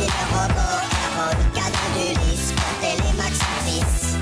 les 0.00 0.24
robots, 0.32 0.80
Harold, 1.04 1.40
cadre 1.54 1.84
du 1.94 2.08
risque, 2.20 2.56
Télémax 2.80 3.34
fils. 3.64 4.16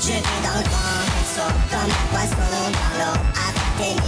Je 0.00 0.14
vis 0.14 0.40
dans 0.46 0.56
le 0.58 0.64
grand 0.70 1.02
vaisseau 1.14 1.50
comme 1.70 1.90
un 1.90 2.06
poisson 2.10 2.48
dans 2.78 2.94
l'eau 2.98 3.16
avec 3.46 3.66
tes 3.78 4.07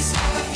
It's 0.00 0.47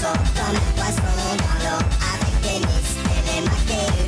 sont 0.00 0.06
dans 0.06 0.52
mes 0.52 0.72
poissons 0.76 1.36
dans 1.36 1.56
l'eau 1.62 1.80
avec 2.14 2.34
des 2.40 2.58
listes 2.66 3.00
et 3.04 3.20
des 3.28 3.40
maquillés 3.46 3.99